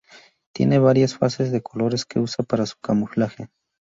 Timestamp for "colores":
1.61-2.05